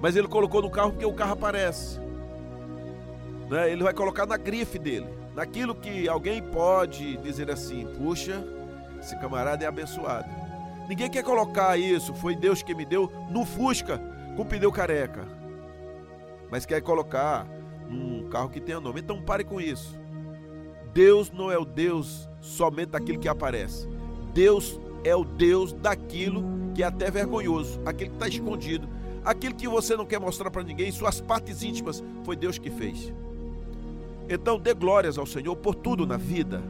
Mas 0.00 0.16
ele 0.16 0.28
colocou 0.28 0.60
no 0.60 0.70
carro 0.70 0.92
porque 0.92 1.06
o 1.06 1.12
carro 1.12 1.32
aparece. 1.32 1.98
Né? 3.48 3.70
Ele 3.70 3.82
vai 3.82 3.94
colocar 3.94 4.26
na 4.26 4.36
grife 4.36 4.78
dele. 4.78 5.08
Naquilo 5.34 5.74
que 5.74 6.08
alguém 6.08 6.42
pode 6.42 7.16
dizer 7.18 7.50
assim: 7.50 7.86
puxa, 7.96 8.44
esse 9.00 9.18
camarada 9.18 9.64
é 9.64 9.66
abençoado. 9.66 10.28
Ninguém 10.88 11.10
quer 11.10 11.22
colocar 11.22 11.76
isso, 11.76 12.14
foi 12.14 12.36
Deus 12.36 12.62
que 12.62 12.74
me 12.74 12.84
deu, 12.84 13.10
no 13.30 13.44
Fusca 13.44 14.00
com 14.36 14.44
pneu 14.44 14.70
careca 14.70 15.36
mas 16.50 16.64
quer 16.64 16.80
colocar 16.80 17.46
num 17.88 18.28
carro 18.28 18.48
que 18.48 18.60
tenha 18.60 18.80
nome. 18.80 19.00
Então 19.00 19.20
pare 19.20 19.44
com 19.44 19.60
isso. 19.60 19.98
Deus 20.96 21.30
não 21.30 21.52
é 21.52 21.58
o 21.58 21.64
Deus 21.66 22.26
somente 22.40 22.88
daquilo 22.88 23.18
que 23.18 23.28
aparece. 23.28 23.86
Deus 24.32 24.80
é 25.04 25.14
o 25.14 25.24
Deus 25.24 25.74
daquilo 25.74 26.42
que 26.74 26.82
é 26.82 26.86
até 26.86 27.10
vergonhoso, 27.10 27.78
aquilo 27.84 28.12
que 28.12 28.16
está 28.16 28.26
escondido, 28.26 28.88
aquilo 29.22 29.54
que 29.54 29.68
você 29.68 29.94
não 29.94 30.06
quer 30.06 30.18
mostrar 30.18 30.50
para 30.50 30.62
ninguém, 30.62 30.90
suas 30.90 31.20
partes 31.20 31.62
íntimas, 31.62 32.02
foi 32.24 32.34
Deus 32.34 32.56
que 32.56 32.70
fez. 32.70 33.12
Então 34.26 34.58
dê 34.58 34.72
glórias 34.72 35.18
ao 35.18 35.26
Senhor 35.26 35.54
por 35.54 35.74
tudo 35.74 36.06
na 36.06 36.16
vida, 36.16 36.62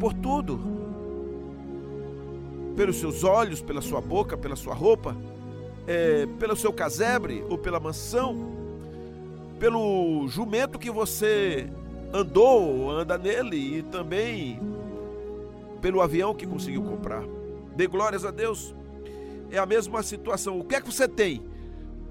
por 0.00 0.12
tudo. 0.12 0.58
Pelos 2.74 2.96
seus 2.96 3.22
olhos, 3.22 3.62
pela 3.62 3.80
sua 3.80 4.00
boca, 4.00 4.36
pela 4.36 4.56
sua 4.56 4.74
roupa, 4.74 5.16
é, 5.86 6.26
pelo 6.40 6.56
seu 6.56 6.72
casebre 6.72 7.44
ou 7.48 7.56
pela 7.56 7.78
mansão, 7.78 8.36
pelo 9.60 10.26
jumento 10.26 10.76
que 10.76 10.90
você 10.90 11.70
andou, 12.14 12.88
anda 12.88 13.18
nele 13.18 13.78
e 13.78 13.82
também 13.82 14.60
pelo 15.80 16.00
avião 16.00 16.32
que 16.32 16.46
conseguiu 16.46 16.84
comprar. 16.84 17.24
Dê 17.74 17.88
glórias 17.88 18.24
a 18.24 18.30
Deus. 18.30 18.72
É 19.50 19.58
a 19.58 19.66
mesma 19.66 20.00
situação. 20.00 20.60
O 20.60 20.64
que 20.64 20.76
é 20.76 20.80
que 20.80 20.86
você 20.86 21.08
tem? 21.08 21.44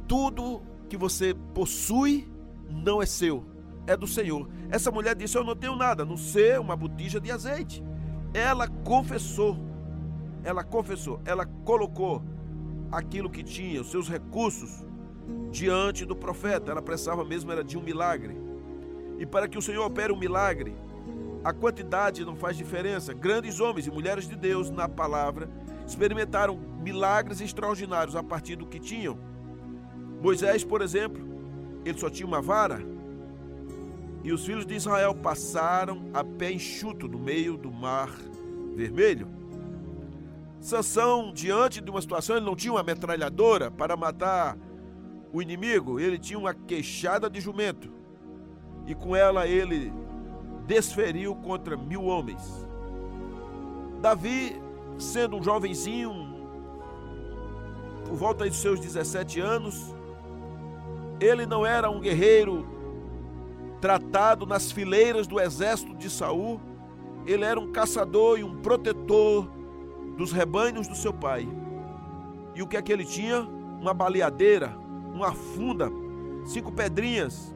Tudo 0.06 0.62
que 0.90 0.98
você 0.98 1.34
possui 1.54 2.30
não 2.70 3.02
é 3.02 3.06
seu, 3.06 3.46
é 3.88 3.96
do 3.96 4.06
Senhor. 4.06 4.50
Essa 4.70 4.92
mulher 4.92 5.16
disse: 5.16 5.38
Eu 5.38 5.44
não 5.46 5.56
tenho 5.56 5.76
nada, 5.76 6.04
a 6.04 6.06
não 6.06 6.18
ser 6.18 6.60
uma 6.60 6.76
botija 6.76 7.20
de 7.20 7.32
azeite. 7.32 7.82
Ela 8.34 8.68
confessou, 8.68 9.58
ela 10.44 10.64
confessou, 10.64 11.22
ela 11.24 11.46
colocou 11.46 12.22
aquilo 12.92 13.30
que 13.30 13.44
tinha, 13.44 13.80
os 13.80 13.90
seus 13.90 14.10
recursos, 14.10 14.86
diante 15.50 16.04
do 16.04 16.16
profeta. 16.16 16.72
Ela 16.72 16.82
precisava 16.82 17.24
mesmo 17.24 17.52
era 17.52 17.64
de 17.64 17.78
um 17.78 17.82
milagre. 17.82 18.43
E 19.24 19.26
para 19.26 19.48
que 19.48 19.58
o 19.58 19.62
Senhor 19.62 19.86
opere 19.86 20.12
um 20.12 20.18
milagre, 20.18 20.76
a 21.46 21.54
quantidade 21.54 22.26
não 22.26 22.36
faz 22.36 22.58
diferença. 22.58 23.14
Grandes 23.14 23.62
homens 23.62 23.88
e 23.88 23.90
mulheres 23.90 24.28
de 24.28 24.36
Deus 24.36 24.70
na 24.70 24.90
palavra 24.90 25.50
experimentaram 25.88 26.58
milagres 26.58 27.40
extraordinários 27.40 28.18
a 28.18 28.22
partir 28.22 28.58
do 28.58 28.68
que 28.68 28.82
tinham. 28.82 29.18
Moisés, 30.22 30.66
por 30.66 30.82
exemplo, 30.82 31.26
ele 31.86 31.98
só 31.98 32.10
tinha 32.10 32.28
uma 32.28 32.42
vara 32.42 32.82
e 34.26 34.34
os 34.34 34.46
filhos 34.46 34.66
de 34.66 34.76
Israel 34.76 35.16
passaram 35.16 36.10
a 36.14 36.22
pé 36.22 36.52
enxuto 36.52 37.08
no 37.08 37.18
meio 37.18 37.56
do 37.56 37.72
mar 37.72 38.10
vermelho. 38.76 39.30
Sansão, 40.60 41.32
diante 41.34 41.80
de 41.80 41.90
uma 41.90 42.02
situação, 42.02 42.36
ele 42.36 42.46
não 42.46 42.58
tinha 42.58 42.74
uma 42.74 42.84
metralhadora 42.84 43.72
para 43.72 43.96
matar 43.96 44.58
o 45.32 45.42
inimigo, 45.42 45.98
ele 45.98 46.20
tinha 46.20 46.38
uma 46.38 46.54
queixada 46.54 47.30
de 47.30 47.40
jumento. 47.40 48.03
E 48.86 48.94
com 48.94 49.16
ela 49.16 49.48
ele 49.48 49.94
desferiu 50.66 51.36
contra 51.36 51.76
mil 51.78 52.06
homens. 52.06 52.68
Davi, 54.02 54.62
sendo 54.98 55.38
um 55.38 55.44
jovenzinho, 55.44 56.12
por 58.06 58.16
volta 58.16 58.46
dos 58.46 58.58
seus 58.58 58.80
17 58.80 59.40
anos, 59.40 59.96
ele 61.20 61.46
não 61.46 61.66
era 61.66 61.90
um 61.90 62.00
guerreiro 62.00 62.68
tratado 63.80 64.46
nas 64.46 64.72
fileiras 64.72 65.28
do 65.28 65.40
exército 65.40 65.94
de 65.96 66.10
Saul, 66.10 66.60
ele 67.26 67.44
era 67.44 67.60
um 67.60 67.72
caçador 67.72 68.40
e 68.40 68.44
um 68.44 68.62
protetor 68.62 69.50
dos 70.18 70.32
rebanhos 70.32 70.88
do 70.88 70.96
seu 70.96 71.14
pai. 71.14 71.48
E 72.56 72.62
o 72.62 72.68
que 72.68 72.78
é 72.78 72.82
que 72.82 72.92
ele 72.92 73.06
tinha? 73.06 73.42
Uma 73.42 73.94
baleadeira, 73.94 74.78
uma 75.14 75.34
funda, 75.34 75.90
cinco 76.46 76.72
pedrinhas. 76.72 77.54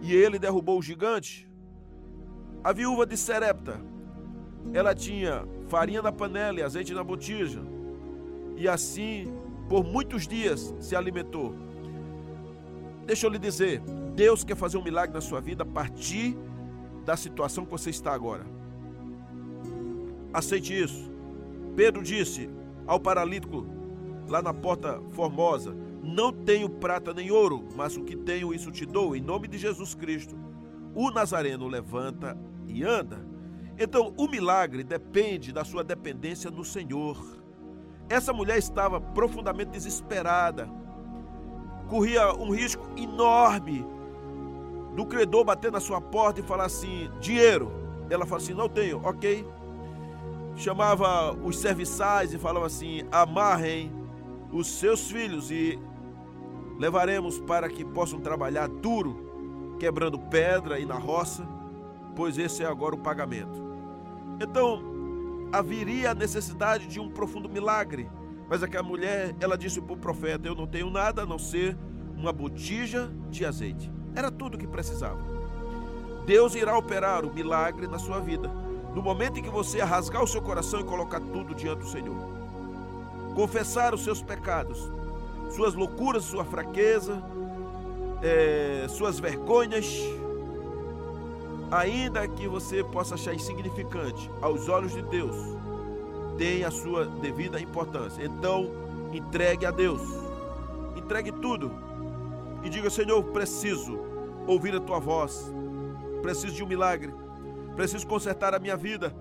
E 0.00 0.14
ele 0.14 0.38
derrubou 0.38 0.78
o 0.78 0.82
gigante. 0.82 1.48
A 2.62 2.72
viúva 2.72 3.06
de 3.06 3.16
Serepta, 3.16 3.80
ela 4.72 4.94
tinha 4.94 5.46
farinha 5.68 6.02
na 6.02 6.12
panela 6.12 6.60
e 6.60 6.62
azeite 6.62 6.92
na 6.92 7.02
botija. 7.02 7.60
E 8.56 8.68
assim, 8.68 9.32
por 9.68 9.84
muitos 9.84 10.26
dias, 10.26 10.74
se 10.78 10.94
alimentou. 10.94 11.54
Deixa 13.06 13.26
eu 13.26 13.30
lhe 13.30 13.38
dizer, 13.38 13.80
Deus 14.14 14.44
quer 14.44 14.56
fazer 14.56 14.76
um 14.76 14.82
milagre 14.82 15.14
na 15.14 15.20
sua 15.20 15.40
vida 15.40 15.62
a 15.62 15.66
partir 15.66 16.36
da 17.04 17.16
situação 17.16 17.64
que 17.64 17.70
você 17.70 17.90
está 17.90 18.12
agora. 18.12 18.44
Aceite 20.32 20.78
isso. 20.78 21.10
Pedro 21.74 22.02
disse 22.02 22.50
ao 22.86 23.00
paralítico 23.00 23.66
lá 24.28 24.42
na 24.42 24.52
porta 24.52 25.00
formosa: 25.10 25.74
Não 26.02 26.32
tenho 26.32 26.68
prata 26.68 27.12
nem 27.12 27.30
ouro, 27.30 27.68
mas 27.76 27.96
o 27.96 28.02
que 28.02 28.16
tenho, 28.16 28.54
isso 28.54 28.70
te 28.70 28.86
dou, 28.86 29.14
em 29.14 29.20
nome 29.20 29.48
de 29.48 29.58
Jesus 29.58 29.94
Cristo. 29.94 30.36
O 30.94 31.10
Nazareno 31.10 31.68
levanta 31.68 32.36
e 32.66 32.82
anda. 32.82 33.24
Então, 33.78 34.12
o 34.16 34.26
milagre 34.26 34.82
depende 34.82 35.52
da 35.52 35.64
sua 35.64 35.84
dependência 35.84 36.50
no 36.50 36.64
Senhor. 36.64 37.16
Essa 38.08 38.32
mulher 38.32 38.58
estava 38.58 39.00
profundamente 39.00 39.70
desesperada, 39.70 40.68
corria 41.88 42.32
um 42.34 42.50
risco 42.50 42.88
enorme 42.96 43.86
do 44.94 45.06
credor 45.06 45.44
bater 45.44 45.70
na 45.70 45.80
sua 45.80 46.00
porta 46.00 46.40
e 46.40 46.42
falar 46.42 46.64
assim: 46.64 47.10
dinheiro. 47.20 47.72
Ela 48.08 48.26
fala 48.26 48.40
assim: 48.40 48.54
não 48.54 48.68
tenho, 48.68 49.00
ok. 49.04 49.46
Chamava 50.56 51.32
os 51.32 51.58
serviçais 51.58 52.34
e 52.34 52.38
falava 52.38 52.66
assim: 52.66 53.02
amarrem 53.10 53.92
os 54.52 54.66
seus 54.66 55.10
filhos 55.10 55.50
e 55.50 55.78
levaremos 56.80 57.38
para 57.38 57.68
que 57.68 57.84
possam 57.84 58.18
trabalhar 58.18 58.66
duro, 58.66 59.76
quebrando 59.78 60.18
pedra 60.18 60.80
e 60.80 60.86
na 60.86 60.94
roça, 60.94 61.46
pois 62.16 62.38
esse 62.38 62.62
é 62.62 62.66
agora 62.66 62.94
o 62.94 62.98
pagamento. 62.98 63.62
Então, 64.40 64.82
haveria 65.52 66.12
a 66.12 66.14
necessidade 66.14 66.86
de 66.86 66.98
um 66.98 67.10
profundo 67.10 67.50
milagre. 67.50 68.10
Mas 68.48 68.62
aquela 68.62 68.82
mulher, 68.82 69.36
ela 69.40 69.58
disse 69.58 69.78
para 69.78 69.92
o 69.92 69.98
profeta: 69.98 70.48
Eu 70.48 70.54
não 70.54 70.66
tenho 70.66 70.88
nada 70.88 71.22
a 71.22 71.26
não 71.26 71.38
ser 71.38 71.76
uma 72.16 72.32
botija 72.32 73.12
de 73.28 73.44
azeite. 73.44 73.92
Era 74.16 74.30
tudo 74.30 74.54
o 74.54 74.58
que 74.58 74.66
precisava. 74.66 75.20
Deus 76.24 76.54
irá 76.54 76.76
operar 76.78 77.26
o 77.26 77.34
milagre 77.34 77.86
na 77.86 77.98
sua 77.98 78.20
vida. 78.20 78.48
No 78.94 79.02
momento 79.02 79.38
em 79.38 79.42
que 79.42 79.50
você 79.50 79.82
rasgar 79.82 80.22
o 80.22 80.26
seu 80.26 80.40
coração 80.40 80.80
e 80.80 80.84
colocar 80.84 81.20
tudo 81.20 81.54
diante 81.54 81.80
do 81.80 81.88
Senhor. 81.88 82.16
Confessar 83.34 83.94
os 83.94 84.02
seus 84.02 84.22
pecados, 84.22 84.90
suas 85.50 85.74
loucuras, 85.74 86.24
sua 86.24 86.44
fraqueza, 86.44 87.22
é, 88.22 88.86
suas 88.88 89.18
vergonhas, 89.18 89.86
ainda 91.70 92.26
que 92.26 92.48
você 92.48 92.82
possa 92.82 93.14
achar 93.14 93.34
insignificante 93.34 94.30
aos 94.40 94.68
olhos 94.68 94.92
de 94.92 95.02
Deus, 95.02 95.36
tem 96.36 96.64
a 96.64 96.70
sua 96.70 97.06
devida 97.06 97.60
importância. 97.60 98.24
Então, 98.24 98.70
entregue 99.12 99.66
a 99.66 99.70
Deus. 99.70 100.00
Entregue 100.96 101.32
tudo 101.32 101.70
e 102.62 102.68
diga: 102.68 102.90
Senhor, 102.90 103.22
preciso 103.24 103.98
ouvir 104.46 104.74
a 104.74 104.80
tua 104.80 104.98
voz, 104.98 105.52
preciso 106.22 106.54
de 106.54 106.64
um 106.64 106.66
milagre, 106.66 107.12
preciso 107.76 108.06
consertar 108.06 108.54
a 108.54 108.58
minha 108.58 108.76
vida. 108.76 109.14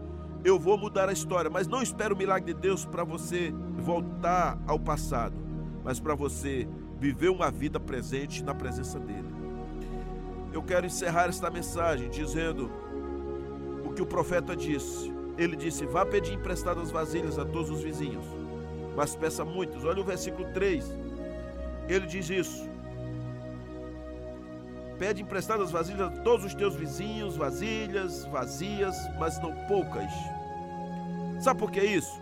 Eu 0.44 0.58
vou 0.58 0.78
mudar 0.78 1.10
a 1.10 1.12
história, 1.12 1.50
mas 1.50 1.68
não 1.68 1.82
espero 1.82 2.16
o 2.16 2.18
milagre 2.18 2.54
de 2.54 2.60
Deus 2.60 2.86
para 2.86 3.04
você 3.04 3.54
voltar 3.78 4.58
ao 4.66 4.80
passado, 4.80 5.34
mas 5.84 6.00
para 6.00 6.16
você 6.16 6.68
viver 7.00 7.30
uma 7.30 7.50
vida 7.50 7.80
presente 7.80 8.44
na 8.44 8.54
presença 8.54 9.00
dEle. 9.00 9.30
Eu 10.52 10.64
quero 10.64 10.86
encerrar 10.86 11.30
esta 11.30 11.50
mensagem 11.50 12.10
dizendo 12.10 12.72
o 13.86 13.94
que 13.94 14.02
o 14.02 14.06
profeta 14.06 14.56
disse. 14.56 15.14
Ele 15.38 15.56
disse: 15.56 15.86
Vá 15.86 16.06
pedir 16.06 16.34
emprestadas 16.34 16.92
vasilhas 16.92 17.38
a 17.38 17.46
todos 17.46 17.70
os 17.70 17.82
vizinhos, 17.82 18.26
mas 18.96 19.16
peça 19.16 19.46
muitos. 19.46 19.86
Olha 19.86 20.02
o 20.02 20.06
versículo 20.06 20.52
3. 20.54 20.86
Ele 21.88 22.06
diz 22.06 22.30
isso. 22.30 22.68
Pede 24.98 25.22
emprestadas 25.22 25.72
vasilhas 25.72 26.02
a 26.02 26.10
todos 26.24 26.46
os 26.46 26.54
teus 26.54 26.76
vizinhos, 26.76 27.38
vasilhas 27.38 28.26
vazias, 28.26 28.96
mas 29.18 29.42
não 29.42 29.56
poucas. 29.68 30.12
Sabe 31.40 31.58
por 31.58 31.72
que 31.72 31.82
isso? 31.82 32.20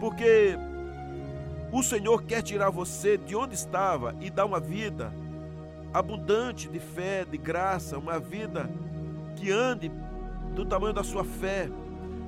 Porque 0.00 0.58
o 1.72 1.82
Senhor 1.82 2.22
quer 2.24 2.42
tirar 2.42 2.68
você 2.68 3.16
de 3.16 3.34
onde 3.34 3.54
estava 3.54 4.14
e 4.20 4.28
dar 4.28 4.44
uma 4.44 4.60
vida 4.60 5.10
abundante 5.92 6.68
de 6.68 6.78
fé, 6.78 7.24
de 7.24 7.38
graça, 7.38 7.96
uma 7.96 8.18
vida 8.20 8.70
que 9.36 9.50
ande 9.50 9.90
do 10.54 10.66
tamanho 10.66 10.92
da 10.92 11.02
sua 11.02 11.24
fé, 11.24 11.70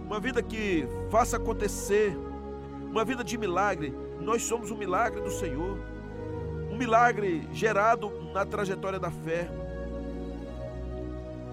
uma 0.07 0.19
vida 0.19 0.43
que 0.43 0.89
faça 1.11 1.37
acontecer, 1.37 2.17
uma 2.91 3.05
vida 3.05 3.23
de 3.23 3.37
milagre. 3.37 3.95
Nós 4.19 4.43
somos 4.43 4.71
um 4.71 4.77
milagre 4.77 5.21
do 5.21 5.31
Senhor, 5.31 5.79
um 6.71 6.77
milagre 6.77 7.47
gerado 7.53 8.11
na 8.33 8.47
trajetória 8.47 8.99
da 8.99 9.11
fé. 9.11 9.47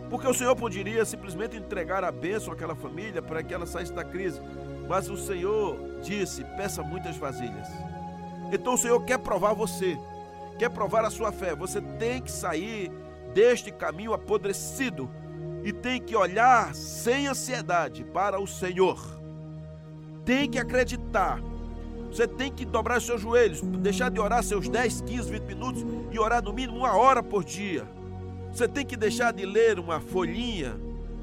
Porque 0.10 0.28
o 0.28 0.34
Senhor 0.34 0.56
poderia 0.56 1.04
simplesmente 1.04 1.58
entregar 1.58 2.06
a 2.06 2.12
bênção 2.12 2.54
àquela 2.54 2.76
família 2.76 3.22
para 3.22 3.44
que 3.44 3.54
ela 3.54 3.66
saísse 3.66 3.94
da 3.94 4.04
crise. 4.04 4.42
Mas 4.88 5.10
o 5.10 5.18
Senhor 5.18 5.91
disse: 6.02 6.44
peça 6.58 6.84
muitas 6.84 7.18
vasilhas. 7.18 7.68
Então 8.52 8.74
o 8.74 8.78
Senhor 8.78 9.00
quer 9.06 9.18
provar 9.20 9.54
você, 9.54 9.98
quer 10.58 10.70
provar 10.70 11.06
a 11.06 11.10
sua 11.10 11.32
fé. 11.32 11.56
Você 11.56 11.80
tem 11.82 12.22
que 12.22 12.32
sair 12.32 12.92
deste 13.34 13.72
caminho 13.72 14.14
apodrecido 14.14 15.10
e 15.64 15.72
tem 15.72 16.02
que 16.02 16.16
olhar 16.16 16.74
sem 16.76 17.28
ansiedade 17.28 18.04
para 18.04 18.40
o 18.40 18.48
Senhor. 18.48 19.00
Tem 20.26 20.50
que 20.50 20.60
acreditar. 20.60 21.42
Você 22.12 22.28
tem 22.28 22.52
que 22.52 22.66
dobrar 22.66 22.98
os 22.98 23.06
seus 23.06 23.22
joelhos, 23.22 23.62
deixar 23.62 24.12
de 24.12 24.20
orar 24.20 24.44
seus 24.44 24.68
10, 24.68 25.02
15, 25.02 25.32
20 25.32 25.44
minutos 25.44 25.86
e 26.12 26.20
orar 26.20 26.44
no 26.44 26.52
mínimo 26.52 26.80
uma 26.80 26.94
hora 26.94 27.24
por 27.24 27.44
dia. 27.44 27.88
Você 28.52 28.68
tem 28.68 28.86
que 28.86 28.98
deixar 28.98 29.32
de 29.32 29.46
ler 29.46 29.80
uma 29.80 30.02
folhinha 30.02 30.78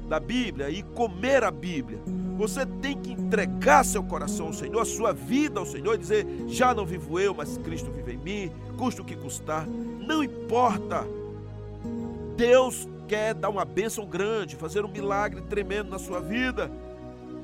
da 0.09 0.19
Bíblia 0.19 0.69
e 0.69 0.81
comer 0.81 1.43
a 1.43 1.51
Bíblia. 1.51 1.99
Você 2.35 2.65
tem 2.65 2.97
que 2.97 3.11
entregar 3.11 3.85
seu 3.85 4.03
coração 4.03 4.47
ao 4.47 4.53
Senhor, 4.53 4.81
a 4.81 4.85
sua 4.85 5.13
vida 5.13 5.59
ao 5.59 5.65
Senhor 5.65 5.93
e 5.93 5.97
dizer: 5.99 6.25
já 6.47 6.73
não 6.73 6.85
vivo 6.85 7.19
eu, 7.19 7.33
mas 7.33 7.57
Cristo 7.59 7.91
vive 7.91 8.13
em 8.13 8.17
mim, 8.17 8.51
custa 8.77 9.01
o 9.01 9.05
que 9.05 9.15
custar. 9.15 9.67
Não 9.67 10.23
importa. 10.23 11.05
Deus 12.35 12.87
quer 13.07 13.33
dar 13.33 13.49
uma 13.49 13.65
bênção 13.65 14.05
grande, 14.05 14.55
fazer 14.55 14.83
um 14.83 14.89
milagre 14.89 15.41
tremendo 15.41 15.89
na 15.89 15.99
sua 15.99 16.19
vida. 16.19 16.71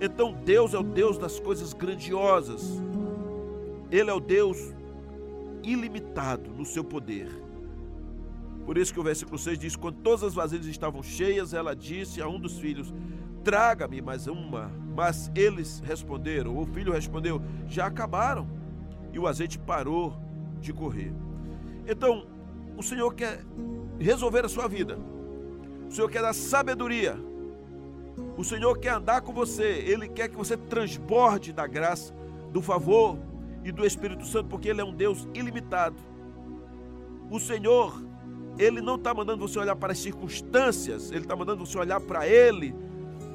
Então 0.01 0.33
Deus 0.33 0.73
é 0.73 0.79
o 0.79 0.83
Deus 0.83 1.17
das 1.17 1.39
coisas 1.39 1.71
grandiosas. 1.73 2.81
Ele 3.91 4.09
é 4.09 4.13
o 4.13 4.19
Deus 4.19 4.73
ilimitado 5.63 6.49
no 6.51 6.65
seu 6.65 6.83
poder. 6.83 7.44
Por 8.65 8.77
isso 8.77 8.93
que 8.93 8.99
o 8.99 9.03
versículo 9.03 9.37
6 9.37 9.59
diz: 9.59 9.75
Quando 9.75 9.97
todas 9.97 10.23
as 10.23 10.33
vasilhas 10.33 10.65
estavam 10.65 11.03
cheias, 11.03 11.53
ela 11.53 11.75
disse 11.75 12.21
a 12.21 12.27
um 12.27 12.39
dos 12.39 12.57
filhos: 12.57 12.93
Traga-me 13.43 14.01
mais 14.01 14.25
uma. 14.25 14.71
Mas 14.95 15.31
eles 15.35 15.83
responderam, 15.85 16.57
o 16.57 16.65
filho 16.65 16.91
respondeu: 16.91 17.41
Já 17.67 17.85
acabaram. 17.85 18.47
E 19.13 19.19
o 19.19 19.27
azeite 19.27 19.59
parou 19.59 20.17
de 20.59 20.73
correr. 20.73 21.13
Então, 21.87 22.27
o 22.75 22.83
Senhor 22.83 23.13
quer 23.13 23.45
resolver 23.99 24.43
a 24.43 24.49
sua 24.49 24.67
vida. 24.67 24.97
O 25.87 25.91
Senhor 25.91 26.09
quer 26.09 26.21
dar 26.21 26.33
sabedoria. 26.33 27.17
O 28.35 28.43
Senhor 28.43 28.77
quer 28.79 28.93
andar 28.93 29.21
com 29.21 29.31
você. 29.31 29.63
Ele 29.63 30.09
quer 30.09 30.27
que 30.27 30.35
você 30.35 30.57
transborde 30.57 31.53
da 31.53 31.67
graça, 31.67 32.13
do 32.51 32.61
favor 32.61 33.17
e 33.63 33.71
do 33.71 33.85
Espírito 33.85 34.25
Santo, 34.25 34.49
porque 34.49 34.69
Ele 34.69 34.81
é 34.81 34.83
um 34.83 34.93
Deus 34.93 35.27
ilimitado. 35.33 35.95
O 37.29 37.39
Senhor 37.39 38.03
Ele 38.57 38.81
não 38.81 38.95
está 38.95 39.13
mandando 39.13 39.47
você 39.47 39.59
olhar 39.59 39.75
para 39.75 39.91
as 39.91 39.99
circunstâncias, 39.99 41.11
Ele 41.11 41.21
está 41.21 41.35
mandando 41.35 41.65
você 41.65 41.77
olhar 41.77 41.99
para 41.99 42.27
Ele, 42.27 42.75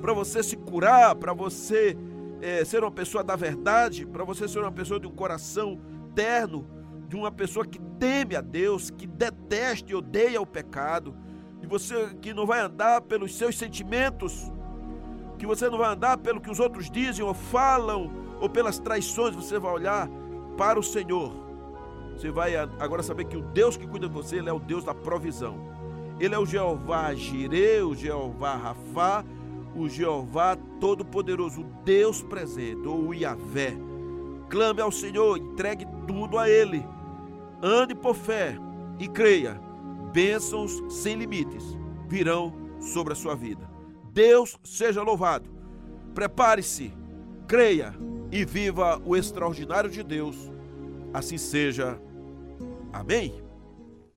para 0.00 0.12
você 0.12 0.42
se 0.42 0.56
curar, 0.56 1.14
para 1.14 1.32
você 1.32 1.96
é, 2.40 2.64
ser 2.64 2.82
uma 2.82 2.90
pessoa 2.90 3.22
da 3.22 3.36
verdade, 3.36 4.06
para 4.06 4.24
você 4.24 4.48
ser 4.48 4.60
uma 4.60 4.72
pessoa 4.72 4.98
de 4.98 5.06
um 5.06 5.10
coração 5.10 5.78
terno, 6.14 6.66
de 7.06 7.16
uma 7.16 7.30
pessoa 7.30 7.66
que 7.66 7.78
teme 7.98 8.34
a 8.34 8.40
Deus, 8.40 8.90
que 8.90 9.06
detesta 9.06 9.92
e 9.92 9.94
odeia 9.94 10.40
o 10.40 10.46
pecado, 10.46 11.14
de 11.60 11.66
você 11.66 12.14
que 12.22 12.32
não 12.32 12.46
vai 12.46 12.60
andar 12.60 13.02
pelos 13.02 13.36
seus 13.36 13.58
sentimentos, 13.58 14.50
que 15.38 15.46
você 15.46 15.68
não 15.68 15.78
vai 15.78 15.92
andar 15.92 16.18
pelo 16.18 16.40
que 16.40 16.50
os 16.50 16.60
outros 16.60 16.90
dizem 16.90 17.24
ou 17.24 17.34
falam, 17.34 18.10
ou 18.40 18.48
pelas 18.48 18.78
traições, 18.78 19.34
você 19.34 19.58
vai 19.58 19.72
olhar 19.72 20.08
para 20.56 20.78
o 20.78 20.82
Senhor. 20.82 21.49
Você 22.20 22.30
vai 22.30 22.54
agora 22.54 23.02
saber 23.02 23.24
que 23.24 23.36
o 23.38 23.40
Deus 23.40 23.78
que 23.78 23.86
cuida 23.86 24.06
de 24.06 24.12
você, 24.12 24.36
Ele 24.36 24.50
é 24.50 24.52
o 24.52 24.60
Deus 24.60 24.84
da 24.84 24.92
provisão. 24.92 25.56
Ele 26.20 26.34
é 26.34 26.38
o 26.38 26.44
Jeová 26.44 27.14
Jireh, 27.14 27.82
o 27.82 27.94
Jeová 27.94 28.56
Rafá, 28.56 29.24
o 29.74 29.88
Jeová 29.88 30.54
Todo-Poderoso, 30.78 31.62
o 31.62 31.82
Deus 31.82 32.22
presente, 32.22 32.86
ou 32.86 33.08
o 33.08 33.14
Iavé. 33.14 33.74
Clame 34.50 34.82
ao 34.82 34.92
Senhor, 34.92 35.38
entregue 35.38 35.86
tudo 36.06 36.36
a 36.36 36.46
Ele. 36.46 36.84
Ande 37.62 37.94
por 37.94 38.14
fé 38.14 38.54
e 38.98 39.08
creia. 39.08 39.58
Bênçãos 40.12 40.78
sem 40.90 41.16
limites 41.16 41.74
virão 42.06 42.52
sobre 42.80 43.14
a 43.14 43.16
sua 43.16 43.34
vida. 43.34 43.66
Deus 44.12 44.58
seja 44.62 45.02
louvado. 45.02 45.48
Prepare-se, 46.14 46.92
creia 47.48 47.94
e 48.30 48.44
viva 48.44 49.00
o 49.06 49.16
extraordinário 49.16 49.88
de 49.88 50.02
Deus. 50.02 50.36
Assim 51.14 51.38
seja. 51.38 51.98
Amém? 52.92 53.49